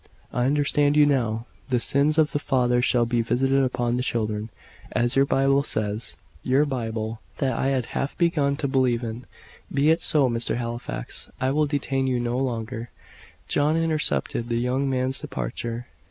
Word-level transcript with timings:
"I 0.33 0.45
understand 0.45 0.97
you 0.97 1.05
now. 1.05 1.45
'The 1.69 1.79
sins 1.79 2.17
of 2.17 2.31
the 2.31 2.39
fathers 2.39 2.83
shall 2.85 3.05
be 3.05 3.21
visited 3.21 3.63
upon 3.63 3.97
the 3.97 4.01
children,' 4.01 4.49
as 4.91 5.15
your 5.15 5.27
Bible 5.27 5.61
says 5.61 6.17
your 6.41 6.65
Bible, 6.65 7.19
that 7.37 7.55
I 7.55 7.67
had 7.67 7.85
half 7.85 8.17
begun 8.17 8.55
to 8.55 8.67
believe 8.67 9.03
in. 9.03 9.27
Be 9.71 9.91
it 9.91 10.01
so. 10.01 10.27
Mr. 10.27 10.55
Halifax, 10.57 11.29
I 11.39 11.51
will 11.51 11.67
detain 11.67 12.07
you 12.07 12.19
no 12.19 12.39
longer." 12.39 12.89
John 13.47 13.77
intercepted 13.77 14.49
the 14.49 14.57
young 14.57 14.89
man's 14.89 15.19
departure. 15.19 15.85